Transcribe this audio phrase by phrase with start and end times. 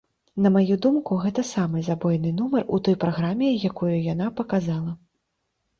[0.43, 4.99] На маю думку, гэта самы забойны нумар у той праграме, якую яна паказала.